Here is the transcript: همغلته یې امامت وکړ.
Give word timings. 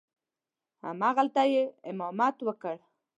همغلته 0.85 1.43
یې 1.53 1.63
امامت 1.89 2.35
وکړ. 2.43 2.75